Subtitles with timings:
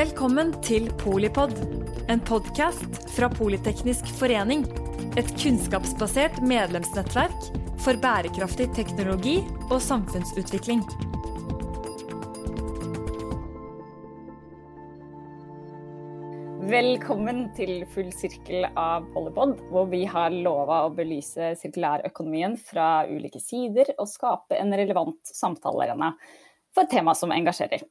[0.00, 1.50] Velkommen til Polipod,
[2.08, 4.62] en podkast fra Politeknisk forening.
[5.20, 7.50] Et kunnskapsbasert medlemsnettverk
[7.84, 9.34] for bærekraftig teknologi
[9.66, 10.80] og samfunnsutvikling.
[16.72, 23.44] Velkommen til full sirkel av Polipod, hvor vi har lova å belyse sirkulærøkonomien fra ulike
[23.44, 26.14] sider og skape en relevant samtalearena
[26.72, 27.84] for et tema som engasjerer.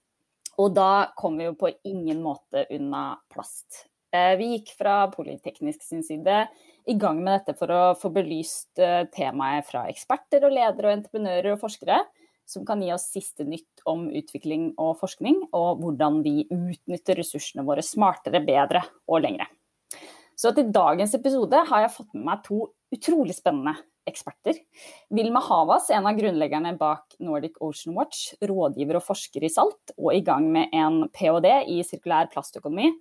[0.59, 3.85] Og da kom vi jo på ingen måte unna plast.
[4.11, 6.41] Eh, vi gikk fra Politeknisk sin side
[6.89, 10.97] i gang med dette for å få belyst eh, temaet fra eksperter og ledere og
[10.97, 12.01] entreprenører og forskere,
[12.49, 17.65] som kan gi oss siste nytt om utvikling og forskning, og hvordan vi utnytter ressursene
[17.67, 19.45] våre smartere, bedre og lengre.
[20.39, 22.63] Så til dagens episode har jeg fått med meg to
[22.95, 23.75] utrolig spennende
[24.09, 24.57] eksperter.
[25.13, 30.11] Vilma Havas, en av grunnleggerne bak Nordic Ocean Watch, rådgiver og forsker i salt, og
[30.15, 31.53] i gang med en ph.d.
[31.71, 32.91] i sirkulær plastøkonomi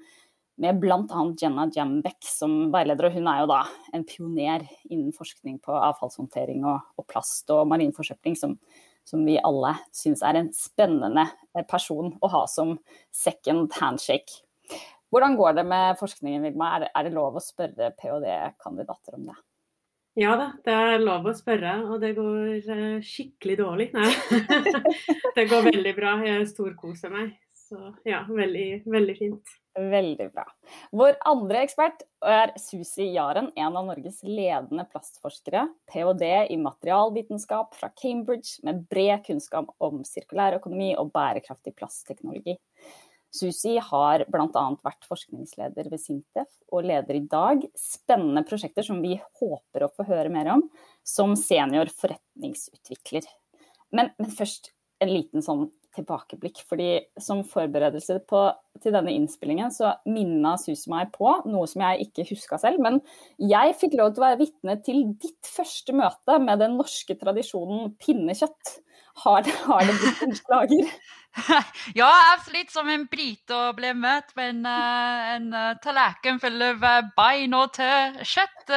[0.59, 1.23] med bl.a.
[1.39, 3.09] Jenna Jambeck som veileder.
[3.09, 3.63] Og hun er jo da
[3.95, 8.59] en pioner innen forskning på avfallshåndtering og, og plast og marin forsøpling, som,
[9.07, 11.29] som vi alle syns er en spennende
[11.71, 12.77] person å ha som
[13.15, 14.43] second handshake.
[15.09, 16.75] Hvordan går det med forskningen, Vilma?
[16.77, 19.39] Er er det lov å spørre ph.d.-kandidater om det?
[20.19, 23.93] Ja da, det er lov å spørre, og det går uh, skikkelig dårlig.
[23.95, 24.09] Nei,
[25.37, 26.17] det går veldig bra.
[26.27, 27.37] Jeg storkoser meg.
[27.69, 29.53] Så ja, veldig, veldig fint.
[29.79, 30.45] Veldig bra.
[30.97, 35.69] Vår andre ekspert er Susi Jaren, en av Norges ledende plastforskere.
[35.93, 36.31] Ph.d.
[36.51, 42.57] i materialvitenskap fra Cambridge, med bred kunnskap om sirkulær økonomi og bærekraftig plastteknologi.
[43.35, 44.65] Susi har bl.a.
[44.85, 50.07] vært forskningsleder ved Sintef og leder i dag spennende prosjekter som vi håper å få
[50.09, 50.65] høre mer om,
[51.05, 53.29] som senior forretningsutvikler.
[53.93, 54.73] Men, men først
[55.05, 56.63] en liten sånn tilbakeblikk.
[56.69, 56.89] fordi
[57.21, 58.43] Som forberedelse på,
[58.83, 62.83] til denne innspillingen så minna Susi meg på noe som jeg ikke huska selv.
[62.85, 63.01] Men
[63.43, 67.95] jeg fikk lov til å være vitne til ditt første møte med den norske tradisjonen
[68.03, 68.77] pinnekjøtt.
[69.25, 70.93] Har det, har det blitt en slager?
[71.95, 72.71] ja, absolutt.
[72.73, 77.01] Som en brite å bli møtt med en, eh, en eh, tallerken full av eh,
[77.17, 78.77] bein og kjøtt.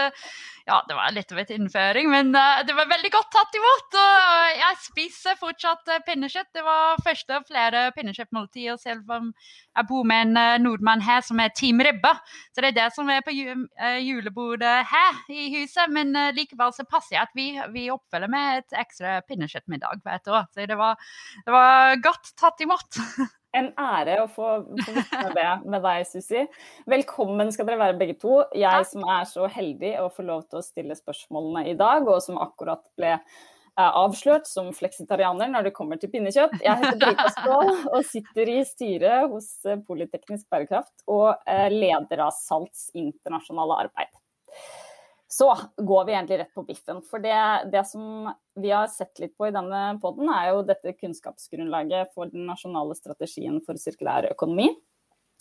[0.61, 3.95] Ja, det var litt av et innføring, men det var veldig godt tatt imot.
[3.97, 6.51] Og jeg spiser fortsatt pinnekjøtt.
[6.53, 11.41] Det var første av flere pinnekjøttmåltider, selv om jeg bor med en nordmann her som
[11.41, 12.13] er Team Ribba.
[12.53, 15.89] Så det er det som er på julebordet her i huset.
[15.91, 20.45] Men likevel så passer jeg at vi, vi oppfølger med et ekstra pinnekjøttmiddag hvert år.
[20.53, 21.01] Så det var,
[21.41, 22.99] det var godt tatt imot.
[23.51, 26.45] En ære å få, få det med deg, Susi.
[26.87, 28.37] Velkommen skal dere være begge to.
[28.55, 32.23] Jeg som er så heldig å få lov til å stille spørsmålene i dag, og
[32.23, 36.55] som akkurat ble eh, avslørt som fleksitarianer når det kommer til pinnekjøtt.
[36.63, 42.23] Jeg heter Brita Ståhl og sitter i styret hos eh, Politeknisk bærekraft og eh, leder
[42.29, 44.15] av Salts internasjonale arbeid.
[45.31, 45.47] Så
[45.77, 46.97] går vi egentlig rett på biffen.
[47.07, 47.35] For det,
[47.71, 48.27] det, som
[48.59, 52.97] vi har sett litt på i denne poden, er jo dette kunnskapsgrunnlaget for den nasjonale
[52.99, 54.67] strategien for sirkulær økonomi.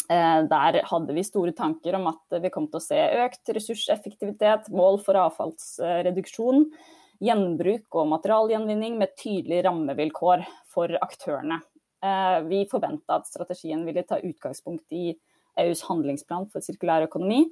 [0.07, 4.71] Eh, der hadde vi store tanker om at vi kom til å se økt ressurseffektivitet,
[4.71, 6.69] mål for avfallsreduksjon,
[7.27, 11.59] gjenbruk og materialgjenvinning med tydelige rammevilkår for aktørene.
[12.03, 15.17] Eh, vi forventa at strategien ville ta utgangspunkt i
[15.61, 17.43] EUs handlingsplan for sirkulær økonomi.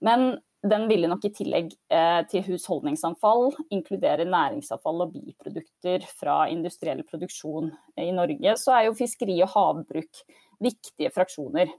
[0.00, 7.02] Men den ville nok i tillegg eh, til husholdningsavfall inkludere næringsavfall og biprodukter fra industriell
[7.08, 7.72] produksjon.
[7.98, 10.22] I Norge så er jo fiskeri og havbruk
[10.62, 11.72] viktige fraksjoner.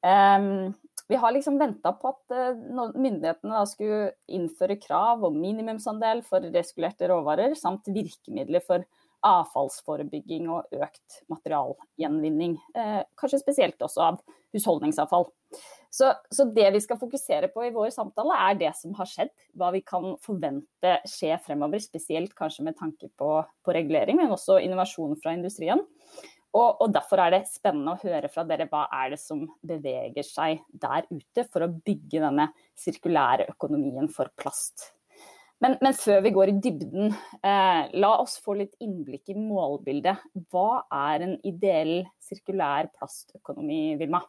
[0.00, 0.72] Um,
[1.10, 6.46] vi har liksom venta på at uh, myndighetene da skulle innføre krav om minimumsandel for
[6.54, 8.86] reskulerte råvarer, samt virkemidler for
[9.26, 12.56] avfallsforebygging og økt materialgjenvinning.
[12.72, 14.22] Eh, kanskje spesielt også av
[14.54, 15.28] husholdningsavfall.
[15.90, 19.32] Så, så, det vi skal fokusere på i vår samtale, er det som har skjedd.
[19.58, 24.60] Hva vi kan forvente skje fremover, spesielt kanskje med tanke på, på regulering, men også
[24.62, 25.82] innovasjon fra industrien.
[26.54, 30.26] Og, og, Derfor er det spennende å høre fra dere hva er det som beveger
[30.26, 32.48] seg der ute for å bygge denne
[32.78, 34.92] sirkulære økonomien for plast.
[35.60, 37.10] Men, men, før vi går i dybden,
[37.44, 40.22] eh, la oss få litt innblikk i målbildet.
[40.48, 44.22] Hva er en ideell sirkulær plastøkonomi, Vilma?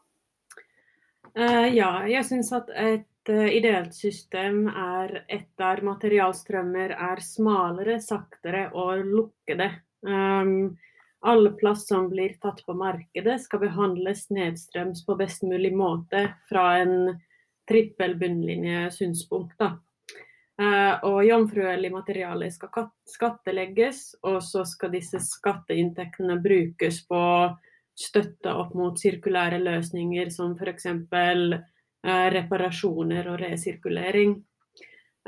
[1.37, 7.99] Uh, ja, jeg syns at et uh, ideelt system er et der materialstrømmer er smalere,
[8.03, 9.69] saktere og lukkede.
[10.03, 10.75] Um,
[11.21, 16.65] alle plast som blir tatt på markedet skal behandles nedstrøms på best mulig måte fra
[16.81, 17.13] en
[17.69, 19.61] trippel bunnlinje-synspunkt.
[20.61, 27.21] Uh, og jomfruelig materiale skal skattelegges, og så skal disse skatteinntektene brukes på
[27.97, 30.87] støtte opp mot sirkulære løsninger som f.eks.
[32.01, 34.39] Uh, reparasjoner og resirkulering.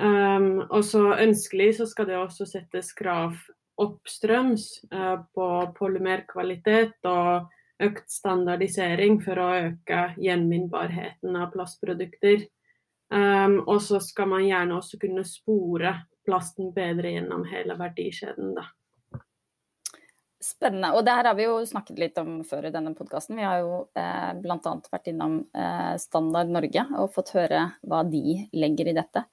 [0.01, 3.35] Um, og så ønskelig så skal det også settes krav
[3.77, 7.51] oppstrøms uh, på polymerkvalitet og
[7.83, 12.47] økt standardisering for å øke gjenvinnbarheten av plastprodukter.
[13.13, 15.93] Um, og så skal man gjerne også kunne spore
[16.25, 18.55] plasten bedre gjennom hele verdikjeden.
[18.57, 18.65] Da.
[20.43, 20.91] Spennende.
[20.91, 23.37] Og det her har vi jo snakket litt om før i denne podkasten.
[23.39, 24.73] Vi har jo eh, bl.a.
[24.91, 29.23] vært innom eh, Standard Norge og fått høre hva de legger i dette.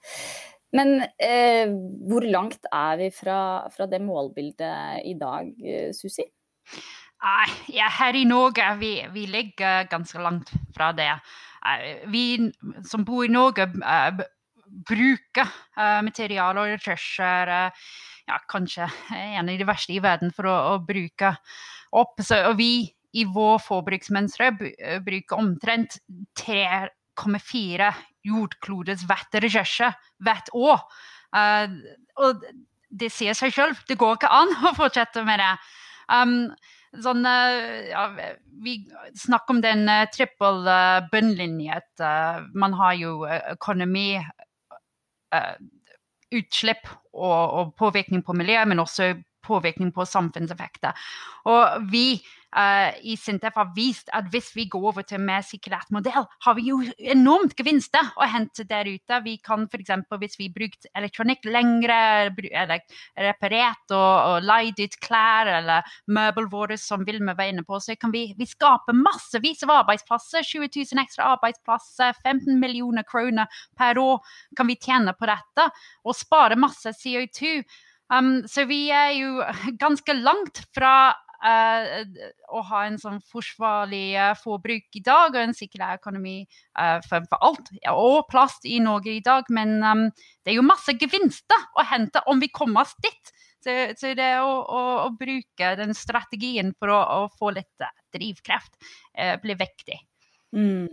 [0.76, 1.66] Men eh,
[2.06, 3.40] hvor langt er vi fra,
[3.74, 6.28] fra det målbildet i dag, eh, Susi?
[7.74, 11.10] Ja, her i Norge vi, vi ligger ganske langt fra det.
[12.08, 12.52] Vi
[12.88, 13.66] som bor i Norge,
[14.88, 15.50] bruker
[16.06, 17.52] materialer og ressurser
[18.30, 21.34] ja, kanskje en av de verste i verden for å, å bruke
[21.96, 22.22] opp.
[22.22, 22.88] Så, og vi
[23.18, 24.52] i vår forbruksmønstre
[25.02, 25.98] bruker omtrent
[26.38, 27.90] 3,4
[28.26, 30.84] jordklodets vettressurser hvert år.
[31.34, 31.74] Uh,
[32.22, 32.44] og
[32.90, 35.54] det sier seg selv, det går ikke an å fortsette med det.
[36.10, 36.36] Um,
[36.98, 38.08] sånn ja,
[38.64, 38.76] Vi
[39.18, 41.90] snakker om den uh, trippel uh, bunnlinjet.
[42.02, 43.14] Uh, man har jo
[43.54, 44.20] økonomi,
[46.34, 49.14] utslipp og, og, påvirkning på miljøet, men også
[49.46, 50.96] påvirkning på samfunnseffekter.
[51.50, 52.20] Og vi
[52.56, 56.26] uh, i Sintef har vist at hvis vi går over til en mer sirkulert modell,
[56.44, 59.20] har vi jo enormt gevinster å hente der ute.
[59.24, 59.92] Vi kan f.eks.
[60.22, 62.00] hvis vi brukte elektronikk lengre,
[62.50, 62.82] eller
[63.28, 68.14] reparert og, og leid ut klær eller møbelvarer, som Vilme var inne på, så kan
[68.14, 70.46] vi, vi skape massevis av arbeidsplasser.
[70.46, 74.20] 20 000 ekstra arbeidsplasser, 15 millioner kroner per år
[74.56, 75.70] kan vi tjene på dette,
[76.04, 77.60] og spare masse CO2.
[78.10, 79.44] Um, så vi er jo
[79.78, 86.00] ganske langt fra å ha en sånn forsvarlig uh, forbruk i dag og en sirkulær
[86.00, 89.48] økonomi uh, for, for, alt, og plast i Norge i dag.
[89.48, 90.06] Men um,
[90.44, 93.34] det er jo masse gevinster å hente om vi kommer oss dit.
[93.60, 98.78] Så, så det å, å, å, bruke den strategien for å, å få litt drivkraft
[99.42, 99.98] blir viktig.
[100.56, 100.88] Mm.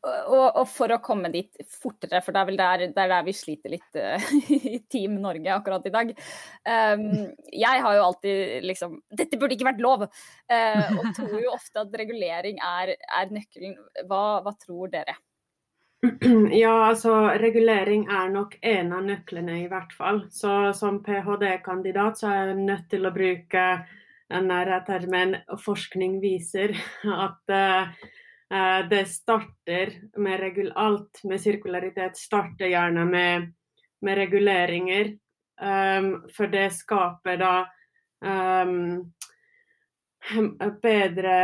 [0.00, 3.34] Og, og, for å komme dit fortere, for det er vel der, der, der vi
[3.36, 4.30] sliter litt uh,
[4.72, 6.12] i Team Norge akkurat i dag.
[6.64, 7.04] Um,
[7.52, 10.06] jeg har jo alltid liksom Dette burde ikke vært lov!
[10.48, 13.76] Uh, og tror jo ofte at regulering er, er nøkkelen.
[14.08, 15.18] Hva, hva, tror dere?
[16.54, 17.12] Ja, altså
[17.42, 20.22] regulering er nok en av nøklene, i hvert fall.
[20.32, 23.64] Så som ph.d.-kandidat så er jeg nødt til å bruke
[24.28, 24.50] den
[24.86, 26.74] termen forskning viser
[27.26, 27.92] at uh,
[28.90, 33.50] det starter med regul alt med sirkularitet starter gjerne med,
[34.00, 35.10] med reguleringer.
[35.60, 37.66] Um, for det skaper da
[38.22, 39.12] um,
[40.82, 41.38] bedre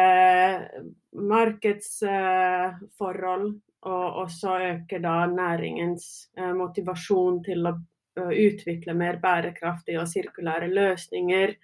[1.19, 3.55] markedsforhold, uh,
[3.85, 10.69] og også øker da næringens uh, motivasjon til å uh, utvikle mer bærekraftige og sirkulære
[10.71, 11.55] løsninger.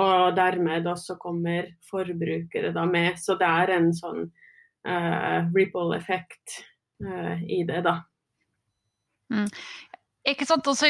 [0.00, 3.18] Og dermed også kommer forbrukere da med.
[3.20, 4.32] Så det er en sånn
[4.88, 6.62] uh, ripple effekt
[7.04, 8.00] uh, i det, da.
[9.32, 9.48] Mm.
[10.28, 10.66] Ikke sant?
[10.68, 10.88] Også,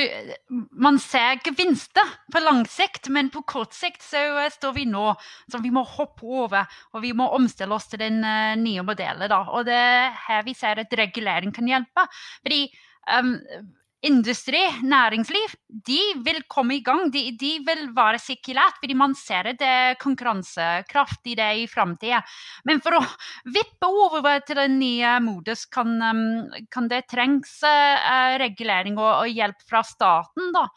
[0.83, 5.05] man ser gevinster på lang sikt, men på kort sikt så eh, står vi nå
[5.51, 8.19] så vi må hoppe over og vi må omstille oss til den
[8.65, 9.29] nye modellen.
[9.31, 9.45] Da.
[9.55, 12.09] Og det er her vi ser at regulering kan hjelpe.
[12.43, 12.65] Fordi
[13.15, 13.37] um,
[14.07, 15.55] industri, næringsliv,
[15.87, 17.09] de vil komme i gang.
[17.13, 22.21] De, de vil være sirkulært, fordi man ser det konkurransekraft i det i framtida.
[22.69, 23.03] Men for å
[23.51, 26.23] vippe over til den nye modus, kan, um,
[26.71, 30.53] kan det trengs uh, regulering og, og, hjelp fra staten.
[30.55, 30.69] da.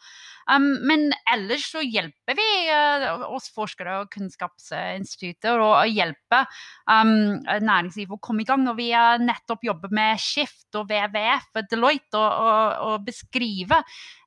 [0.50, 6.50] Um, men ellers så hjelper vi uh, oss forskere og kunnskapsinstitutter og, og hjelper
[6.90, 8.66] um, næringslivet å komme i gang.
[8.66, 13.82] Og vi har nettopp jobbet med Skift og WWF Deloitte og, og, og beskrive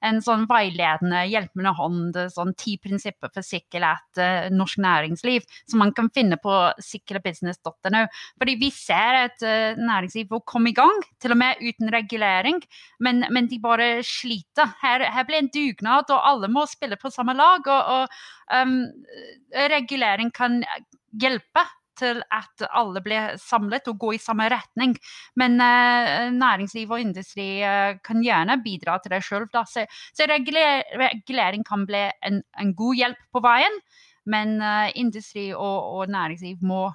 [0.05, 5.93] en sånn veiledende, hjelpende hånd, sånn ti prinsipper for sikkerhet, uh, norsk næringsliv, som man
[5.97, 8.05] kan finne på sikkerbusiness.no.
[8.39, 12.61] Fordi vi ser et uh, næringsliv å komme i gang, til og med uten regulering,
[13.03, 14.75] men, men de bare sliter.
[14.81, 17.65] Her, her blir en dugnad og alle må spille på samme lag.
[17.65, 18.77] Og, og um,
[19.71, 20.61] regulering kan
[21.21, 21.63] hjelpe
[21.99, 24.95] til at alle blir samlet og går i samme retning.
[25.39, 29.47] Men uh, næringsliv og industri uh, kan gjerne bidra til det sjøl.
[29.69, 29.85] Så,
[30.15, 33.81] så regulering kan bli en, en, god hjelp på veien,
[34.25, 36.87] men uh, industri og, og, næringsliv må,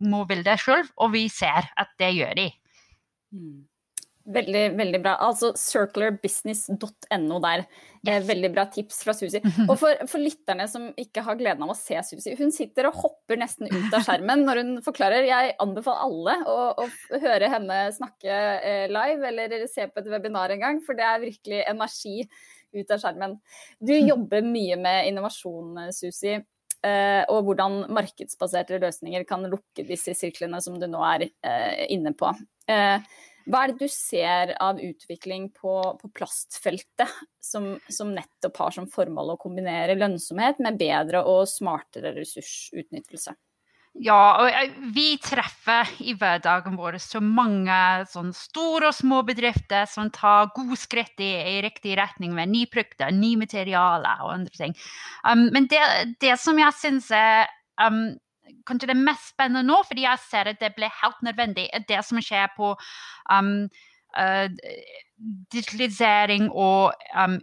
[0.00, 2.48] må ville det sjøl, og vi ser at det gjør de.
[3.32, 3.60] Mm.
[4.22, 5.16] Veldig, veldig bra.
[5.24, 7.64] Altså circularbusiness.no der.
[8.06, 8.26] Yes.
[8.28, 9.40] Veldig bra tips fra Susi.
[9.66, 12.98] Og for, for, lytterne som ikke har gleden av å se Susi, hun sitter og
[13.00, 15.26] hopper nesten ut av skjermen når hun forklarer.
[15.26, 20.54] Jeg anbefaler alle å, å høre henne snakke eh, live eller se på et webinar
[20.54, 22.16] en gang, for det er virkelig energi
[22.72, 23.36] ut av skjermen.
[23.82, 26.38] Du jobber mye med innovasjon, Susi.
[26.82, 32.10] Eh, og hvordan markedsbaserte løsninger kan lukke disse sirklene som du nå er eh, inne
[32.18, 32.32] på.
[33.46, 37.10] Hva er det du ser av utvikling på, på plastfeltet
[37.42, 43.34] som, som, nettopp har som formål å kombinere lønnsomhet med bedre og smartere ressursutnyttelse?
[44.00, 47.74] Ja, og vi treffer i hverdagen vår så mange
[48.08, 52.70] sånn store og små bedrifter som tar gode skritt i, i riktig retning med nye
[52.72, 54.76] produkter, nye materialer og andre ting.
[55.28, 55.82] Um, men det,
[56.24, 57.52] det, som jeg syns er
[57.84, 58.14] um,
[58.68, 62.02] kanskje det mest spennende nå, fordi jeg ser at det blir helt nødvendig, er det
[62.06, 62.74] som skjer på
[63.32, 63.54] um,
[64.18, 64.48] uh,
[65.52, 67.38] digitalisering og um,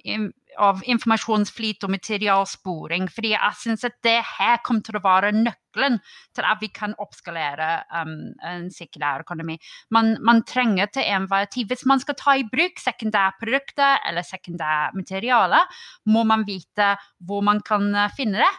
[0.60, 3.08] av informasjonsflyt og materialsporing.
[3.14, 6.00] Fordi jeg syns at det her kommer til å være nøkkelen
[6.36, 9.60] til at vi kan oppskalere um, en sirkulær økonomi.
[9.96, 15.84] Man, man, trenger til enhver tid Hvis man skal ta i bruk sekundærprodukter eller sekundærmaterialer,
[16.10, 18.52] må man vite hvor man kan uh, finne det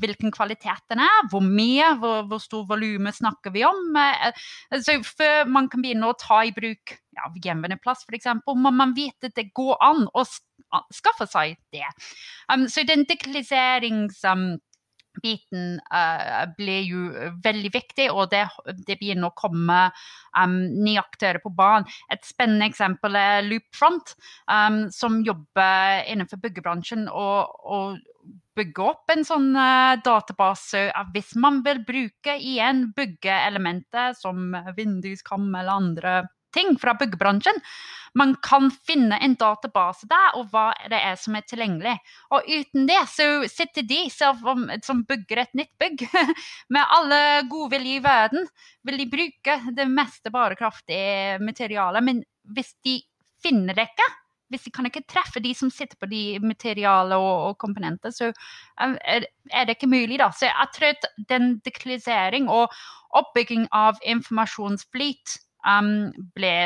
[0.00, 3.96] hvilken kvalitet den er, hvor mye, hvor, hvor stor volume snakker vi om.
[4.00, 4.46] Eh,
[4.82, 8.94] så før man kan begynne å ta i bruk ja, gjenværende plast f.eks., må man
[8.96, 10.26] vite at det går an å
[10.94, 11.86] skaffe seg det.
[12.52, 14.22] Um, så den digitaliserings...
[14.26, 14.56] Um,
[15.26, 18.46] biten uh, blir jo veldig viktig, og det,
[18.86, 19.80] det begynner å komme
[20.38, 21.88] um, nye aktører på banen.
[22.14, 24.14] Et spennende eksempel er Loopfront,
[24.46, 27.08] um, som jobber innenfor byggebransjen.
[27.10, 28.04] og, og
[28.56, 35.76] bygge opp en sånn uh, database hvis man vil bruke igjen byggeelementer som vinduskam eller
[35.76, 36.14] andre
[36.56, 37.60] ting fra byggebransjen.
[38.16, 41.96] Man kan finne en database der, og hva det er som er tilgjengelig.
[42.32, 46.06] Og uten det så sitter de som, som bygger et nytt bygg,
[46.74, 47.20] med alle
[47.50, 48.48] godvilje i verden,
[48.88, 52.08] vil de bruke det meste bærekraftige materialet.
[52.08, 52.24] Men
[52.56, 53.02] hvis de
[53.44, 54.08] finner det ikke,
[54.48, 58.30] hvis de kan ikke treffe de som sitter på de materialene og, og komponenter, så
[58.78, 60.20] er, er, det ikke mulig.
[60.22, 60.30] da.
[60.30, 62.72] Så jeg tror at den digitalisering og
[63.16, 66.56] oppbygging av informasjonsflyt um, ble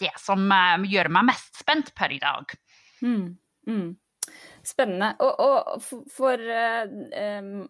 [0.00, 2.52] det som um, gjør meg mest spent per i dag.
[3.02, 3.36] Mm,
[3.68, 3.86] mm.
[4.66, 5.12] Spennende.
[5.22, 7.66] Og, og for uh,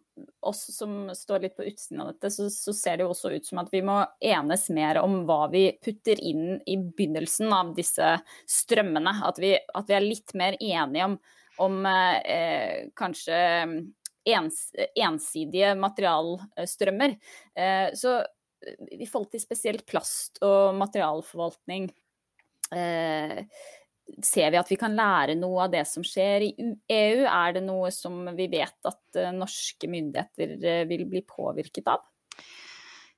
[0.49, 3.49] oss som står litt på utsiden av dette, så, så, ser det jo også ut
[3.49, 8.15] som at vi må enes mer om hva vi putter inn i begynnelsen av disse
[8.49, 9.19] strømmene.
[9.29, 11.19] At vi, at vi er litt mer enige om,
[11.67, 13.43] om uh, kanskje
[14.27, 14.63] ens,
[14.97, 17.19] ensidige materialstrømmer.
[17.53, 18.23] Uh, så
[18.67, 21.89] i forhold til spesielt plast og materialforvaltning
[22.75, 23.43] eh,
[24.23, 27.25] Ser vi at vi kan lære noe av det som skjer i EU?
[27.27, 32.05] Er det noe som vi vet at uh, norske myndigheter uh, vil bli påvirket av?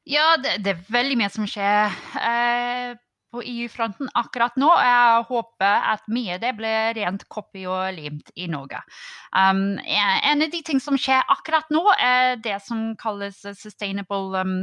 [0.09, 1.93] Ja, det, det, er veldig mye som skjer.
[2.17, 2.97] Uh,
[3.32, 4.68] på EU-fronten akkurat nå.
[4.70, 8.80] og Jeg håper at mye av det blir rent copy og limt i Norge.
[9.37, 14.56] Um, en av de ting som skjer akkurat nå, er det som kalles Sustainable um,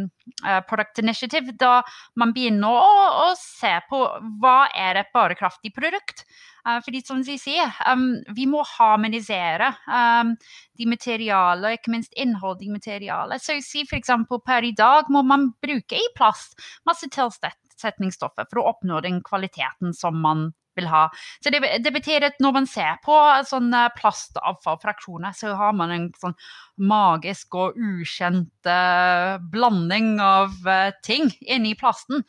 [0.45, 1.53] uh, Product Initiative.
[1.59, 1.81] Da
[2.17, 4.01] man begynner å, å, se på
[4.41, 6.25] hva er et bærekraftig produkt.
[6.65, 10.33] Uh, fordi som de sier, um, vi må harmonisere um,
[10.79, 13.43] de materialer, ikke minst innhold i materialet.
[13.43, 14.09] Så si f.eks.
[14.45, 16.57] per i dag må man bruke i plast
[16.89, 21.09] masse tilstett omsetningsstoffer for å oppnå den kvaliteten som man vil ha.
[21.43, 23.15] Så det, det, betyr at når man ser på
[23.47, 26.35] sånne plastavfallfraksjoner, så har man en sånn
[26.77, 32.25] magisk og ukjent uh, blanding av uh, ting inni plasten.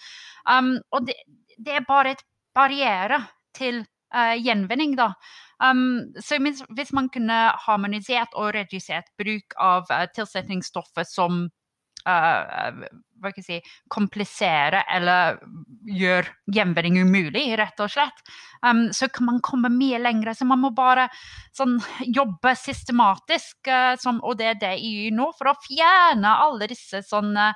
[0.47, 1.19] Um, og det,
[1.59, 2.23] det, er bare et
[2.55, 3.25] barriere
[3.57, 3.83] til
[4.15, 5.13] uh, gjenvinning, da.
[5.59, 11.47] Um, så hvis man kunne harmonisert og redusert bruk av tilsetningsstoffer som
[12.07, 12.87] uh,
[13.21, 15.41] hva skal jeg si, komplisere eller
[15.87, 18.23] gjøre gjenvinning umulig, rett og slett.
[18.65, 20.33] Um, så kan man komme mye lenger.
[20.35, 21.09] Så man må bare
[21.57, 26.69] sånn, jobbe systematisk, uh, som, og det er det EU nå, for å fjerne alle
[26.71, 27.51] disse sånne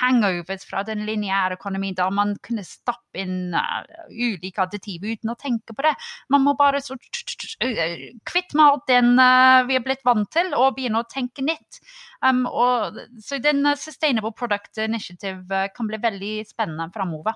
[0.00, 5.38] hangovers fra den lineære økonomien, der man kunne stappe inn uh, ulike additiver uten å
[5.40, 5.94] tenke på det.
[6.32, 10.74] Man må bare så kvitt med alt den uh, vi er blitt vant til, og
[10.78, 11.82] begynne å tenke nytt.
[12.24, 17.34] Um, og, så den Sustainable Product Initiative Initiative eh, kan bli veldig spennende framover.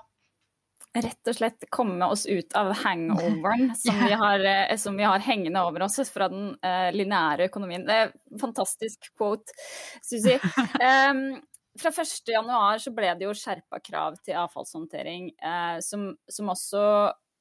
[0.93, 5.21] Rett og slett komme oss ut av hangoveren som, vi har, eh, som vi har
[5.21, 7.85] hengende over oss fra den uh, lineære økonomien.
[7.85, 9.53] Det er fantastisk quote,
[10.01, 10.39] Susi.
[10.79, 11.41] Um,
[11.79, 16.81] fra 1.1 så ble det jo skjerpa krav til avfallshåndtering, uh, som, som, også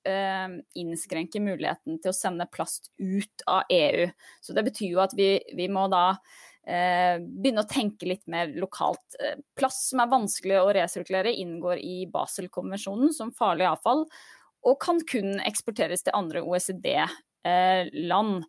[0.08, 4.10] uh, innskrenker muligheten til å sende plast ut av EU.
[4.44, 6.18] Så det betyr jo at vi, vi må da
[6.68, 9.16] begynne å tenke litt mer lokalt.
[9.16, 14.04] Plass plast som er vanskelig å resirkulere, inngår i Basel-konvensjonen som farlig avfall,
[14.66, 18.48] og kan kun eksporteres til andre OECD-land.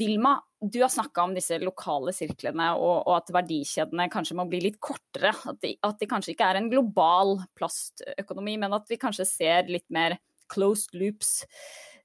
[0.00, 4.62] Vilma, du har snakka om disse lokale sirklene og, og, at verdikjedene kanskje må bli
[4.68, 5.32] litt kortere.
[5.50, 9.70] At de, at de, kanskje ikke er en global plastøkonomi, men at vi kanskje ser
[9.70, 10.18] litt mer
[10.50, 11.40] closed loops.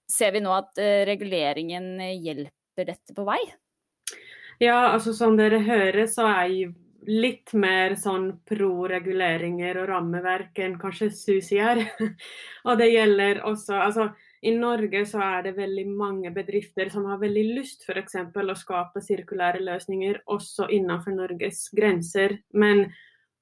[0.09, 0.77] Ser vi nå at
[1.09, 3.41] reguleringen hjelper dette på vei?
[4.59, 6.73] Ja, altså som dere hører så er jeg
[7.05, 11.83] litt mer sånn pro reguleringer og rammeverk enn kanskje Susi er.
[12.67, 14.07] og det gjelder også altså
[14.45, 18.17] i Norge så er det veldig mange bedrifter som har veldig lyst f.eks.
[18.35, 22.39] å skape sirkulære løsninger også innenfor Norges grenser.
[22.53, 22.85] Men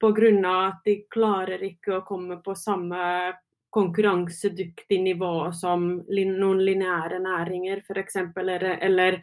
[0.00, 0.30] pga.
[0.68, 3.34] at de klarer ikke å komme på samme
[3.74, 8.16] konkurransedyktig nivå som noen lineære næringer f.eks.
[8.36, 9.20] Eller, eller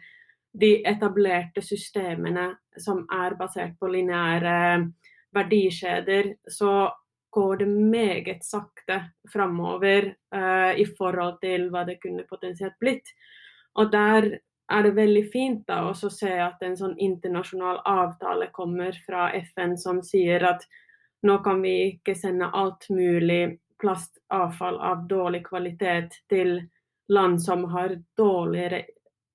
[0.52, 4.56] de etablerte systemene som er basert på lineære
[5.32, 6.90] verdikjeder, så
[7.32, 8.98] går det meget sakte
[9.32, 13.08] framover uh, i forhold til hva det kunne potensielt blitt.
[13.80, 14.28] Og der
[14.72, 19.76] er det veldig fint da å se at en sånn internasjonal avtale kommer fra FN
[19.80, 20.64] som sier at
[21.24, 26.58] nå kan vi ikke sende alt mulig plastavfall av dårlig kvalitet til
[27.12, 28.84] land som har dårligere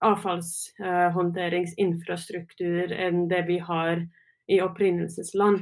[0.05, 4.07] avfallshåndteringsinfrastruktur enn det vi har
[4.47, 5.59] i opprinnelsesland.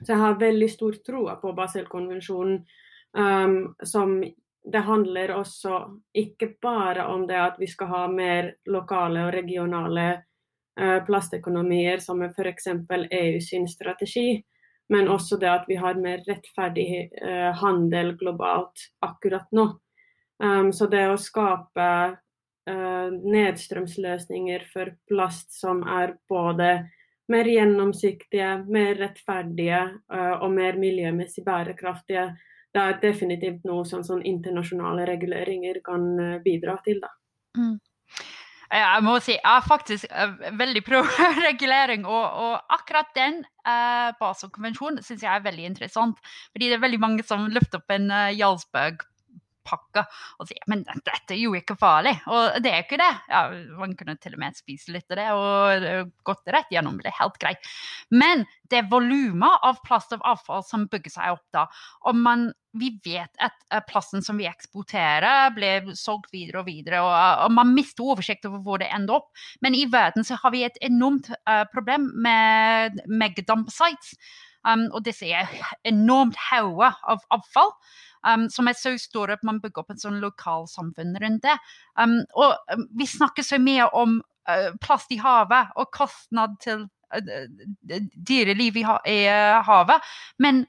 [0.00, 2.64] Så jeg har veldig stor tro på Baselkonvensjonen.
[3.14, 4.18] Um, som
[4.72, 5.78] det handler også
[6.18, 10.06] ikke bare om det at vi skal ha mer lokale og regionale
[10.80, 12.66] uh, plastøkonomier, som er f.eks.
[13.10, 14.42] EU sin strategi,
[14.88, 16.88] men også det at vi har mer rettferdig
[17.22, 19.68] uh, handel globalt akkurat nå.
[20.42, 21.88] Um, så det å skape
[22.64, 26.68] nedstrømsløsninger for plast som er både
[27.32, 29.80] mer gjennomsiktige, mer rettferdige
[30.12, 32.28] uh, og mer miljømessig bærekraftige.
[32.74, 37.00] Det er definitivt noe som sånn internasjonale reguleringer kan uh, bidra til.
[37.04, 37.12] Da.
[37.56, 37.78] Mm.
[38.74, 40.06] Jeg må si jeg er faktisk
[40.58, 41.00] veldig pro
[41.48, 46.20] regulering, og, og, akkurat den uh, Basel-konvensjonen syns jeg er veldig interessant.
[46.52, 49.06] Fordi det er veldig mange som løfter opp en uh, Jarlsberg
[49.66, 50.04] pakke
[50.38, 52.14] og sier men dette er jo ikke farlig.
[52.30, 53.12] Og det er ikke det.
[53.30, 53.46] Ja,
[53.78, 57.00] man kunne til og med spise litt av det og gått rett gjennom.
[57.02, 57.72] Det er helt greit.
[58.14, 61.66] Men det er volumet av plast og avfall som bygger seg opp da.
[62.08, 62.46] Og man,
[62.78, 67.02] vi vet at plasten som vi eksporterer, blir solgt videre og videre.
[67.04, 67.12] Og,
[67.46, 69.30] og, man mister oversikt over hvor det ender opp.
[69.64, 74.16] Men i verden så har vi et enormt uh, problem med megadump sites.
[74.64, 75.50] Um, og disse er
[75.84, 77.74] enormt hauger av avfall
[78.26, 81.56] um, som er så store at man bygger opp et sånn lokalsamfunn rundt det.
[82.00, 82.56] Um, og
[82.96, 84.18] vi snakker så mye om
[84.50, 90.64] uh, plast i havet og kostnad til uh, dyreliv i, ha i uh, havet, men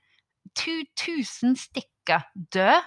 [0.59, 2.83] 2000 stykker dør.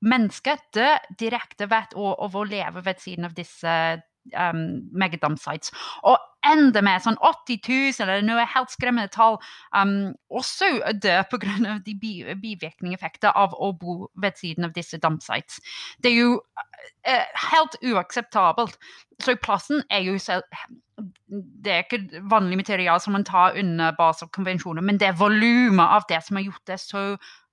[0.00, 3.72] Mennesker dør direkte hvert år av å leve ved siden av disse
[4.32, 4.62] um,
[4.96, 5.72] megadump sites.
[6.08, 9.38] Og enda med sånn 80 000 eller noe helt skremmende tall,
[9.76, 10.72] um, også
[11.02, 11.78] dør pga.
[11.84, 15.60] de bi bivirkningseffekter av å bo ved siden av disse dumpsites.
[15.98, 18.78] Det er jo uh, helt uakseptabelt.
[19.20, 20.46] Så plassen er jo selv
[21.64, 26.04] det er ikke vanlig materiale som man tar under Basel-konvensjonen, men det er volumet av
[26.10, 27.04] det som har gjort det så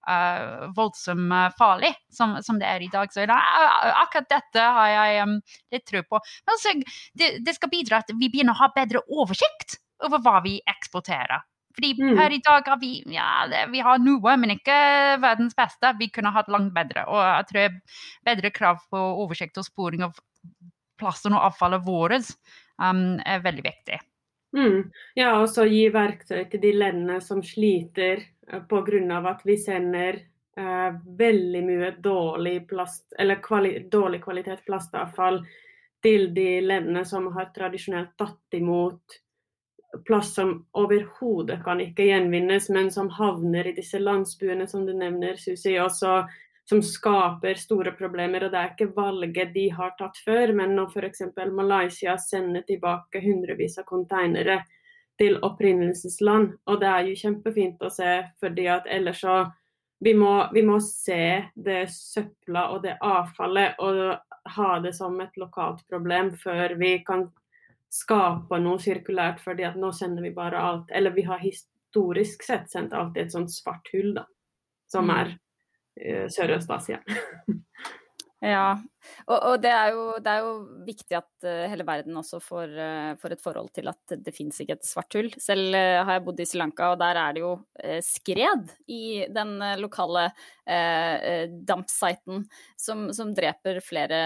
[0.07, 3.11] uh, voldsomt farlig som, som, det er i dag.
[3.13, 3.37] Så da,
[4.03, 5.35] akkurat dette har jeg um,
[5.73, 6.21] litt tro på.
[6.45, 6.73] Men altså,
[7.17, 10.57] det, det, skal bidra til at vi begynner å ha bedre oversikt over hva vi
[10.67, 11.45] eksporterer.
[11.77, 12.15] Fordi mm.
[12.17, 14.77] her i dag har vi ja, det, vi har noe, men ikke
[15.21, 15.93] verdens beste.
[15.99, 17.05] Vi kunne hatt langt bedre.
[17.11, 17.79] Og jeg tror
[18.25, 20.17] bedre krav på oversikt og sporing av
[20.97, 22.31] plassen og avfallet vårt
[22.81, 23.99] um, er veldig viktig.
[24.57, 24.87] Mm.
[25.19, 28.36] Ja, og så gi verktøy til de landene som sliter Eh,
[28.69, 29.29] pga.
[29.29, 30.19] at vi sender
[30.57, 35.45] eh, veldig mye dårlig, plast, kvali dårlig kvalitet plastavfall
[36.01, 39.21] til de landene som har tradisjonelt tatt imot
[40.05, 45.39] plast som overhodet kan ikke gjenvinnes, men som havner i disse landsbyene som du nevner,
[45.39, 46.25] Susi, også
[46.69, 48.43] som skaper store problemer.
[48.43, 51.21] og Det er ikke valget de har tatt før, men når f.eks.
[51.51, 54.59] Malaysia sender tilbake hundrevis av konteinere
[55.17, 56.51] til opprinnelsesland.
[56.69, 59.39] Og det er jo kjempefint å se, fordi at ellers så
[59.99, 65.39] vi må, vi må se det søpla og det avfallet og ha det som et
[65.41, 67.25] lokalt problem før vi kan
[67.89, 72.69] skape noe sirkulært, fordi at nå sender vi bare alt Eller vi har historisk sett
[72.69, 74.25] sendt alt i et sånt svart hull, da,
[74.91, 75.15] som mm.
[75.17, 77.01] er uh, Sørøst-Asia.
[78.37, 78.75] Ja,
[79.25, 80.51] og, og det, er jo, det, er jo,
[80.85, 84.59] viktig at uh, hele verden også får, uh, får, et forhold til at det finnes
[84.61, 85.31] ikke et svart hull.
[85.41, 87.55] Selv uh, har jeg bodd i Sri Lanka, og der er det jo
[88.05, 90.27] skred i den lokale
[90.67, 92.41] dampsiten
[92.75, 94.19] som, som, dreper flere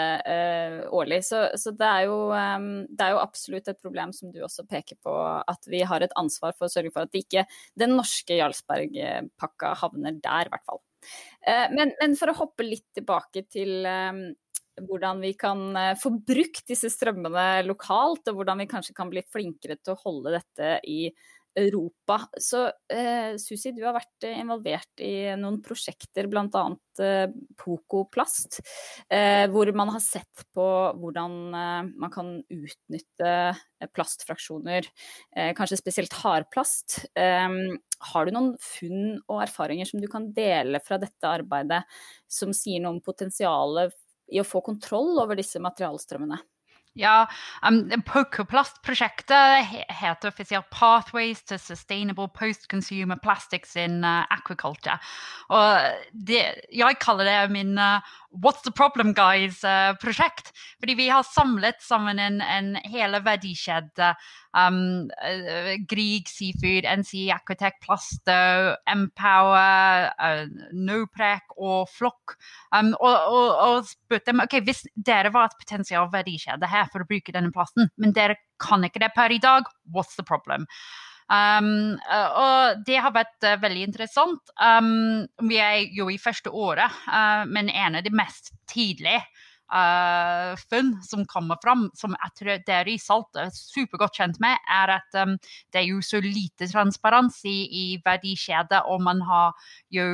[0.89, 1.21] årlig.
[1.27, 4.65] Så, så det, er jo, um, det, er jo, absolutt et problem som du også
[4.65, 5.13] peker på,
[5.45, 7.45] at vi har et ansvar for å sørge for at ikke
[7.77, 10.81] den norske Jarlsberg-pakka havner der, i hvert fall.
[11.41, 14.23] Eh, men, men, for å hoppe litt tilbake til eh,
[14.87, 19.23] hvordan vi kan eh, få brukt disse strømmene lokalt, og hvordan vi kanskje kan bli
[19.27, 21.03] flinkere til å holde dette i
[21.55, 22.17] Europa.
[22.39, 26.63] Så eh, Susi, du har vært involvert i noen prosjekter, bl.a.
[27.01, 27.25] Eh,
[27.59, 28.59] Poco Plast,
[29.11, 30.67] eh, hvor man har sett på
[31.01, 33.33] hvordan eh, man kan utnytte
[33.95, 34.87] plastfraksjoner,
[35.35, 37.01] eh, kanskje spesielt hardplast.
[37.15, 37.57] Eh,
[38.11, 41.83] har du noen funn og erfaringer som du kan dele fra dette arbeidet,
[42.31, 43.95] som sier noe om potensialet
[44.31, 46.39] i å få kontroll over disse materialstrømmene?
[46.93, 47.29] Ja,
[47.63, 54.99] um, Pokerplast-prosjektet heter offisielt 'Pathways to Sustainable Post-Consumer Plastics in uh, Aquaculture'.
[55.47, 55.79] Og
[56.11, 56.43] det,
[56.75, 58.01] jeg kaller det min uh,
[58.31, 60.51] What's the problem, guys-prosjekt.
[60.51, 64.13] Uh, Fordi vi har samlet sammen en, en hele verdikjede.
[64.53, 72.35] Um, uh, Grieg Seafood, NC Aquatech, Plasto, Empower, uh, Noprec og Flokk.
[72.75, 77.03] Um, og, og, og spurte dem ok, hvis dere var et potensial verdikjede her for
[77.03, 80.67] å bruke denne plassen, men dere kan ikke det per i dag, what's the problem?
[81.31, 84.51] Um, og det har vært uh, veldig interessant.
[84.59, 89.21] Um, vi er jo i første året, uh, men en av de mest tidlige
[89.71, 94.59] uh, funn som kommer fram, som jeg tror dere i Salt er supergodt kjent med,
[94.67, 95.37] er at um,
[95.71, 99.55] det er jo så lite transparens i, i verdikjedet, og man har
[99.93, 100.09] jo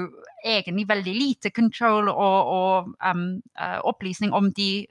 [0.45, 4.85] egentlig veldig lite kontroll og, og opplysning om de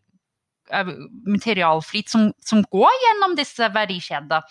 [1.26, 4.42] materialflyt som, som, går gjennom disse verdikjedene.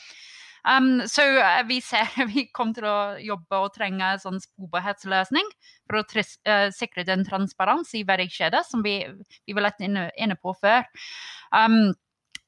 [0.66, 5.52] Um, så uh, vi ser vi kommer til å jobbe og trenge en sånn sporbarhetsløsning
[5.86, 8.98] for å uh, sikre den transparens i verdikjedet som vi,
[9.46, 10.88] vi var litt inne, inne på før.
[11.54, 11.94] Um,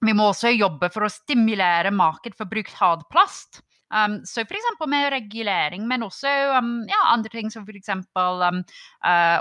[0.06, 3.62] vi må også jobbe for å stimulere marked for brukt hardplast.
[3.94, 4.66] Um, så f.eks.
[4.90, 7.94] med regulering, men også um, ja, andre ting som f.eks.
[8.18, 8.64] Um,
[9.06, 9.40] uh,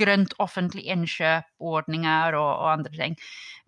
[0.00, 3.16] grønt offentlig innkjøp-ordninger og, og, andre ting.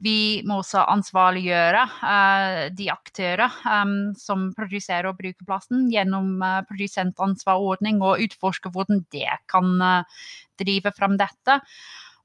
[0.03, 6.63] Vi må også ansvarliggjøre uh, de aktører um, som produserer og bruker plasten, gjennom uh,
[6.69, 10.25] produsentansvarordning, og utforske hvordan det kan uh,
[10.61, 11.61] drive fram dette.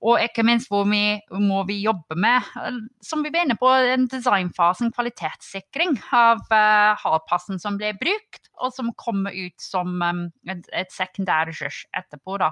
[0.06, 2.46] Og ikke minst hvor vi må vi jobbe med,
[3.02, 8.52] som vi var inne på, en designfase, en kvalitetssikring av uh, hardpassen som ble brukt,
[8.62, 12.38] og som kommer ut som um, et, et sekundærressurs etterpå.
[12.44, 12.52] da.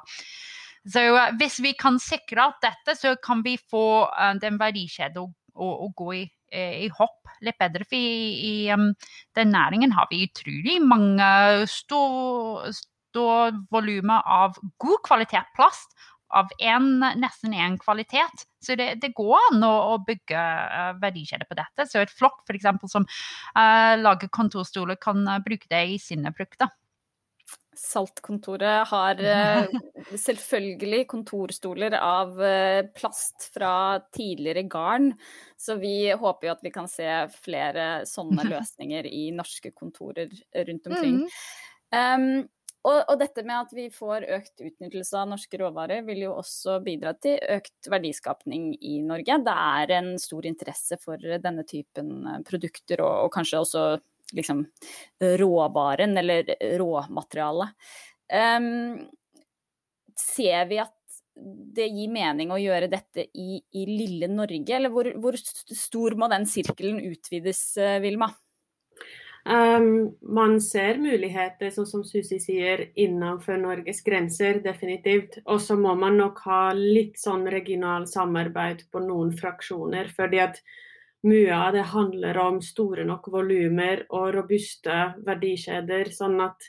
[0.85, 5.33] Så uh, hvis vi kan sikre at dette, så kan vi få uh, den verdikjeden
[5.55, 7.87] å, gå i, eh, i, hopp litt bedre.
[7.87, 8.89] For i, i um,
[9.37, 11.29] den næringen har vi utrolig mange
[11.71, 15.95] store stor volumer av god kvalitet plast.
[16.35, 18.43] Av en, nesten én kvalitet.
[18.59, 21.85] Så det, det, går an å, å bygge uh, verdikjeder på dette.
[21.87, 22.67] Så et flokk f.eks.
[22.91, 26.73] som uh, lager kontorstoler, kan uh, bruke det i sine produkter.
[27.79, 29.77] Saltkontoret har eh,
[30.15, 35.11] selvfølgelig kontorstoler av eh, plast fra tidligere garn,
[35.57, 37.09] så vi håper jo at vi kan se
[37.41, 41.23] flere sånne løsninger i norske kontorer rundt omkring.
[41.25, 41.31] Mm.
[41.95, 42.27] Um,
[42.85, 46.77] og, og, dette med at vi får økt utnyttelse av norske råvarer, vil jo også
[46.85, 49.39] bidra til økt verdiskapning i Norge.
[49.41, 53.85] Det er en stor interesse for denne typen eh, produkter, og, og kanskje også
[54.33, 54.65] liksom,
[55.21, 57.75] råvaren eller råmaterialet.
[58.33, 59.05] Um,
[60.17, 60.93] ser vi at
[61.75, 66.29] det gir mening å gjøre dette i, i lille Norge, eller hvor, hvor, stor må
[66.31, 68.31] den sirkelen utvides, eh, Vilma?
[69.45, 75.37] Um, man ser muligheter, sånn som Susi sier, innenfor Norges grenser, definitivt.
[75.45, 80.09] Og så må man nok ha litt sånn regional samarbeid på noen fraksjoner.
[80.15, 80.63] fordi at
[81.25, 86.67] mye av det handler om store nok volumer og robuste verdikjeder, sånn at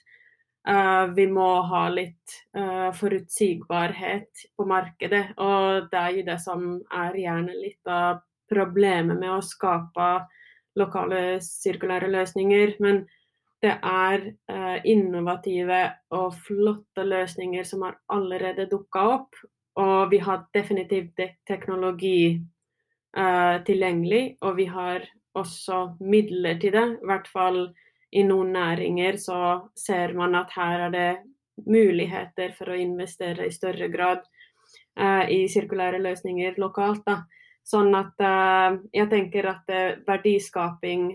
[0.68, 5.24] uh, vi må ha litt uh, forutsigbarhet på markedet.
[5.36, 10.08] Og det er jo det som er gjerne litt av problemet med å skape
[10.76, 12.76] lokale sirkulære løsninger.
[12.84, 13.04] Men
[13.64, 15.82] det er uh, innovative
[16.16, 19.44] og flotte løsninger som har allerede dukka opp.
[19.76, 22.40] Og vi har definitivt teknologi
[23.16, 25.04] uh, tilgjengelig, og vi har
[25.36, 26.86] også midler til det.
[27.02, 27.60] I hvert fall
[28.16, 29.40] i noen næringer så
[29.76, 31.10] ser man at her er det
[31.66, 34.24] muligheter for å investere i større grad.
[35.28, 37.02] i sirkulære løsninger lokalt.
[37.04, 37.18] Da.
[37.64, 38.22] Sånn at
[38.96, 39.68] jeg tenker at
[40.06, 41.10] verdiskaping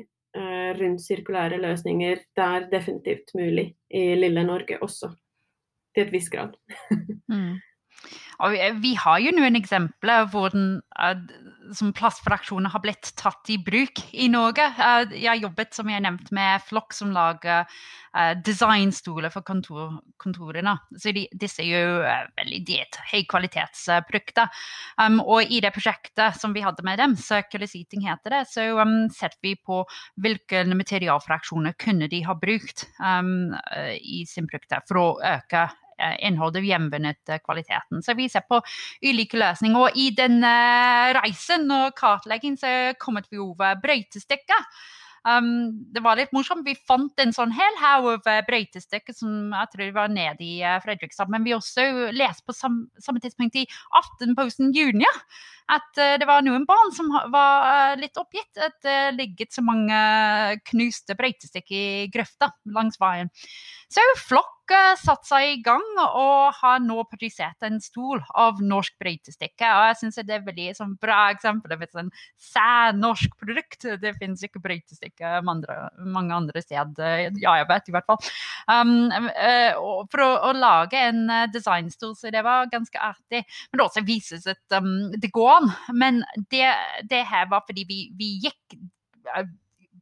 [0.78, 5.10] rundt sirkulære løsninger det er definitivt mulig i lille Norge også.
[5.96, 6.54] Til et visst grad.
[7.34, 7.58] mm.
[8.42, 10.80] Og vi har jo noen eksempler hvor den,
[11.78, 14.66] som plastfraksjoner har blitt tatt i bruk i Norge.
[15.14, 17.68] Jeg har jobbet som jeg nevnt, med Flokk som lager
[18.44, 20.74] designstoler for kontor, kontorene.
[21.00, 22.00] Så de, disse er jo
[22.42, 24.50] veldig diet, høykvalitetsprodukter.
[24.98, 28.66] Um, og i det prosjektet som vi hadde med dem, Circular Seating heter det, så
[28.82, 29.84] um, setter vi på
[30.22, 33.54] hvilke materialfraksjoner kunne de ha brukt um,
[34.02, 35.70] i sin produkter for å øke
[36.02, 38.02] Eh, innholdet gjenvunnet kvaliteten.
[38.02, 38.62] Så vi ser på
[39.06, 39.86] ulike løsninger.
[39.86, 44.66] Og i den reisen og kartleggingen så kommer vi over brøytestykker.
[45.22, 46.66] Um, det var litt morsomt.
[46.66, 50.56] Vi fant en sånn hel haug av eh, brøytestykker som jeg tror var nede i
[50.66, 51.30] uh, Fredrikstad.
[51.30, 53.68] Men vi også leste på sam samme tidspunkt i
[54.00, 55.22] Aftenposten Junior
[55.72, 58.50] at uh, det var noen barn som var uh, litt oppgitt.
[58.58, 60.02] At det ligget så mange
[60.72, 63.30] knuste brøytestykker i grøfta langs veien.
[63.92, 64.58] Så har Flokk
[65.02, 69.68] satt seg i gang og har nå produsert en stol av norsk brøytestikke.
[69.68, 72.12] Og jeg syns det er veldig sånn, bra eksempel på et sånn
[72.52, 73.90] særnorsk produkt.
[74.00, 77.28] Det finnes ikke brøytestikke mange andre steder.
[77.42, 78.32] Ja, jeg vet i hvert fall.
[78.72, 79.12] Um,
[80.14, 83.44] for å, å, lage en designstol, så det var ganske artig.
[83.72, 85.72] Men det også vises at um, det går an.
[85.92, 86.24] Men
[86.54, 86.70] det,
[87.12, 88.80] det her var fordi vi, vi gikk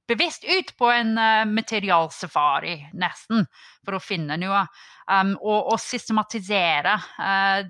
[0.09, 3.45] bevisst ut på en uh, materialsafari, nesten,
[3.85, 4.65] for å finne noe.
[5.09, 7.61] Um, og, og, systematisere uh,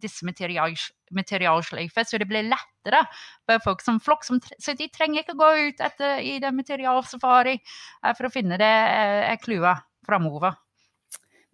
[0.00, 3.00] disse materialsløyfer, så det blir lettere
[3.48, 4.26] for folk som flokk.
[4.26, 8.74] Så de trenger ikke gå ut etter, i det materialsafari uh, for å finne det
[8.90, 10.58] uh, clouet framover.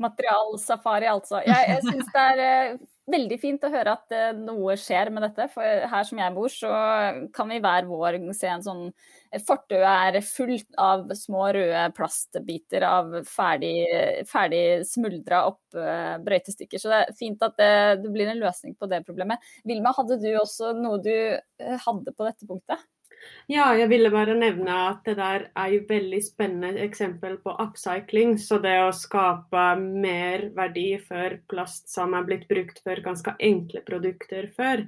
[0.03, 1.40] Materialsafari, altså.
[1.47, 2.77] Jeg, jeg syns det er
[3.11, 5.47] veldig fint å høre at uh, noe skjer med dette.
[5.53, 6.73] For her som jeg bor, så
[7.37, 8.88] kan vi hver vår se en sånn
[9.47, 13.75] Fortauet er fullt av små røde plastbiter av ferdig,
[14.31, 16.81] ferdig smuldra opp uh, brøytestykker.
[16.81, 17.73] Så det er fint at det,
[18.05, 19.42] det, blir en løsning på det problemet.
[19.69, 21.12] Vilma, hadde du også noe du
[21.61, 22.87] hadde på dette punktet?
[23.47, 28.35] Ja, jeg ville bare nevne at det der er jo veldig spennende eksempel på upcycling.
[28.43, 33.85] Så det å skape mer verdi for plast som er blitt brukt for ganske enkle
[33.87, 34.83] produkter før.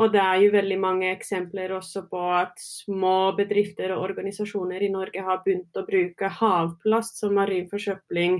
[0.00, 4.90] Og det er jo veldig mange eksempler også på at små bedrifter og organisasjoner i
[4.92, 8.38] Norge har begynt å bruke havplast som marin forsøpling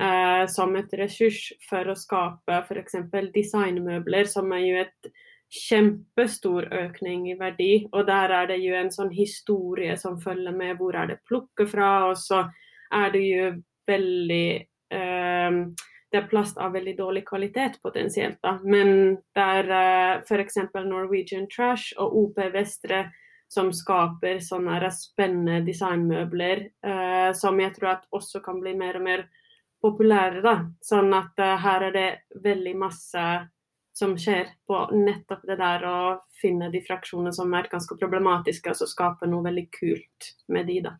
[0.00, 2.98] eh, som et ressurs for å skape f.eks.
[3.36, 5.12] designmøbler, som er jo et
[5.50, 7.72] kjempestor økning i verdi.
[7.92, 11.72] Og der er det jo en sånn historie som følger med hvor er det plukket
[11.72, 11.90] fra.
[12.10, 12.44] Og så
[12.94, 13.46] er det jo
[13.90, 14.48] veldig
[14.94, 15.62] eh,
[16.10, 18.56] Det er plast av veldig dårlig kvalitet potensielt, da.
[18.66, 20.56] Men det er eh, f.eks.
[20.74, 23.04] Norwegian Trash og OP Vestre
[23.50, 29.06] som skaper sånne spennende designmøbler eh, som jeg tror at også kan bli mer og
[29.06, 29.24] mer
[29.82, 30.42] populære.
[30.44, 30.56] da.
[30.82, 32.10] Sånn at eh, her er det
[32.44, 33.24] veldig masse
[33.96, 35.98] som skjer på nettopp det der å
[36.40, 40.80] finne de fraksjonene som er ganske problematiske, og så skape noe veldig kult med de,
[40.86, 40.96] da.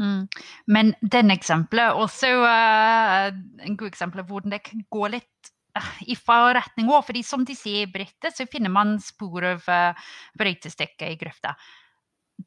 [0.00, 0.24] Mm.
[0.72, 6.16] Men den eksempelet også uh, en god eksempel hvor det kan gå litt uh, i
[6.16, 7.04] feil retning òg.
[7.06, 11.54] fordi som de sier i brittet, så finner man spor av uh, brøytestykker i grøfta.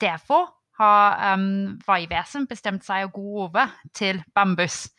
[0.02, 0.50] Derfor
[0.82, 4.90] har um, Vegvesenet bestemt seg å gå over til bambus.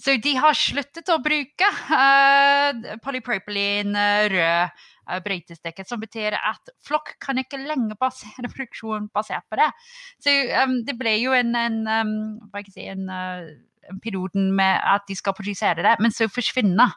[0.00, 4.78] Så de har sluttet å bruke uh, polypropylene rød
[5.10, 9.68] uh, brøytestikke, som betyr at flokk kan ikke lenger basere produksjon basert på det.
[10.22, 13.44] Så um, det ble jo en, en, um, si, en, uh,
[13.90, 16.96] en piloten med at de skal produsere det, men så forsvinner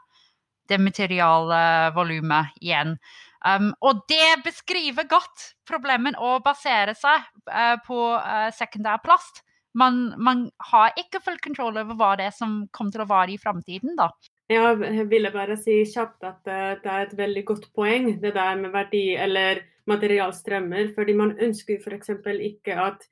[0.71, 2.95] det materialvolumet igjen.
[3.43, 10.13] Um, og det beskriver godt problemet å basere seg uh, på uh, sekundær plast man,
[10.17, 13.41] man, har ikke full kontroll over hva det er som kommer til å vare i
[13.41, 14.09] framtiden, da.
[14.51, 18.59] Jeg ville bare si kjapt at uh, det er et veldig godt poeng, det der
[18.59, 20.91] med verdi eller materialstrømmer.
[20.95, 22.11] Fordi man ønsker f.eks.
[22.49, 23.07] ikke at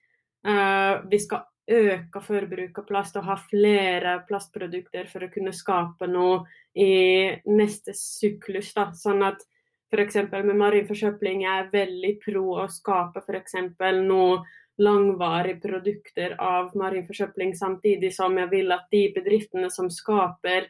[0.48, 6.10] uh, vi skal øke forbruket av plast og ha flere plastprodukter for å kunne skape
[6.10, 6.44] noe
[6.76, 8.74] i neste syklus.
[8.76, 8.90] Da.
[8.98, 9.44] Sånn at
[9.92, 10.20] f.eks.
[10.32, 13.58] med marin forsøpling er jeg veldig pro å skape f.eks.
[14.04, 14.42] noe
[14.82, 20.68] langvarige produkter av marin forsøpling, samtidig som jeg vil at de bedriftene som skaper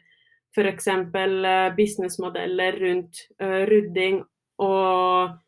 [0.52, 0.86] f.eks.
[0.86, 4.22] Eh, businessmodeller rundt uh, rydding
[4.60, 5.38] og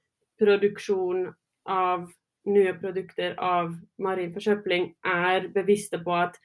[0.41, 1.27] produksjon
[1.69, 2.09] av
[2.45, 3.73] nye produkter av
[4.05, 6.41] marin forsøpling, er bevisste på at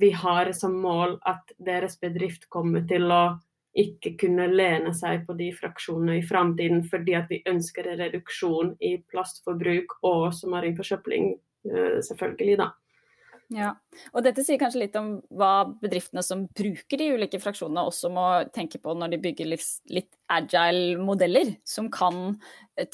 [0.00, 3.22] vi har som mål at deres bedrift kommer til å
[3.74, 8.72] ikke kunne lene seg på de fraksjonene i framtiden, fordi at vi ønsker en reduksjon
[8.84, 11.34] i plastforbruk og også en forsøpling,
[11.70, 12.56] eh, selvfølgelig.
[12.58, 12.70] da.
[13.52, 13.74] Ja,
[14.14, 18.24] og Dette sier kanskje litt om hva bedriftene som bruker de ulike fraksjonene også må
[18.54, 22.38] tenke på når de bygger litt agile modeller, som kan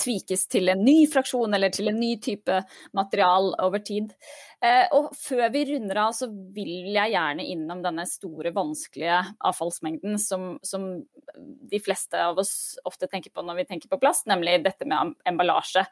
[0.01, 2.61] tvikes til en ny fraksjon eller til en ny type
[2.97, 4.13] material over tid.
[4.61, 10.19] Eh, og Før vi runder av, så vil jeg gjerne innom denne store, vanskelige avfallsmengden
[10.21, 10.87] som, som
[11.71, 15.17] de fleste av oss ofte tenker på når vi tenker på plast, nemlig dette med
[15.29, 15.87] emballasje.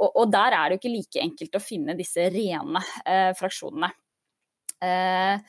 [0.00, 3.92] Og, og der er det jo ikke like enkelt å finne disse rene eh, fraksjonene.
[4.84, 5.40] Eh,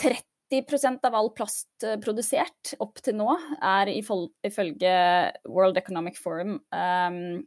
[0.00, 0.31] 30
[1.06, 3.30] av all plast eh, produsert opp til nå
[3.62, 4.92] er ifølge
[5.48, 7.40] World Economic Forum um,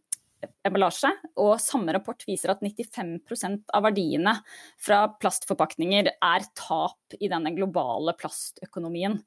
[0.65, 4.36] emballasje, og samme rapport viser at 95% av verdiene
[4.82, 9.20] fra plastforpakninger er tap i denne globale plastøkonomien.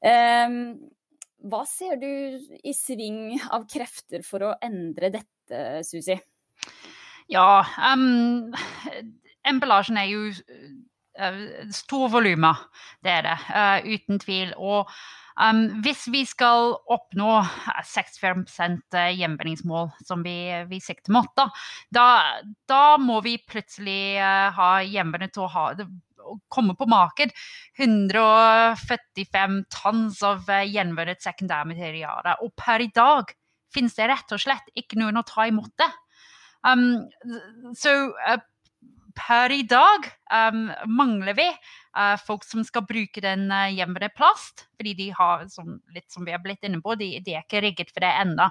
[0.00, 0.56] Um,
[1.50, 2.10] hva ser du
[2.60, 6.16] i sving av krefter for å endre dette, Susi?
[7.30, 8.52] Ja, um,
[9.46, 10.24] emballasjen er jo
[11.18, 11.40] uh,
[11.74, 12.60] stor volumer,
[13.04, 14.52] det er det, uh, uten tvil.
[14.58, 14.90] Og
[15.40, 17.40] um, hvis vi skal oppnå
[17.94, 20.36] 65% gjenvinningsmål, som vi,
[20.70, 21.48] vi sikter mot, da,
[21.90, 22.06] da,
[22.70, 25.90] da, må vi plutselig uh, ha gjenvunnet og å det
[26.48, 27.32] komme på marked
[27.78, 32.36] 145 tons av eh, gjenvunnet sekundærmateriale.
[32.44, 33.32] Og per i dag
[33.74, 35.90] finnes det rett og slett ikke noen å ta imot det.
[36.66, 37.08] Um,
[37.78, 38.40] så uh,
[39.16, 44.66] per i dag um, mangler vi uh, folk som skal bruke den uh, hjemmede plast.
[44.78, 47.64] Fordi de har, som, litt som vi har blitt inne på, de, de er ikke
[47.66, 48.50] rigget for det ennå.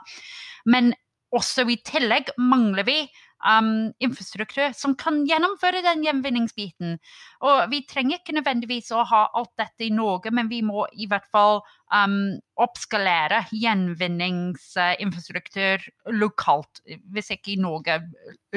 [0.69, 0.93] Men
[1.35, 2.99] også i tillegg mangler vi
[3.45, 6.97] um, infrastruktur som kan gjennomføre den gjenvinningsbiten.
[7.45, 11.09] Og vi trenger ikke nødvendigvis å ha alt dette i Norge, men vi må i
[11.09, 11.61] hvert fall
[11.93, 15.79] um, oppskalere gjenvinningsinfrastruktur
[16.19, 16.81] lokalt,
[17.13, 17.93] hvis ikke i Norge,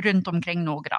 [0.05, 0.99] rundt omkring Norge.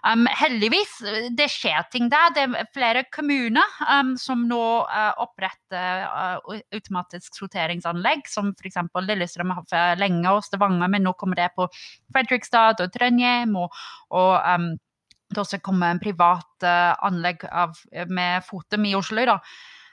[0.00, 0.94] Um, heldigvis,
[1.36, 2.30] det skjer ting der.
[2.34, 6.36] Det er flere kommuner um, som nå uh, oppretter uh,
[6.72, 8.78] automatisk sorteringsanlegg, som f.eks.
[9.04, 11.68] Lillestrøm har for lenge og Stavanger, men nå kommer det på
[12.14, 13.56] Fredrikstad og Trondheim.
[13.60, 13.68] og,
[14.16, 14.68] og um,
[15.30, 17.76] det også kommer en privat uh, anlegg av,
[18.08, 19.22] med Fotum i Oslo.
[19.28, 19.36] da,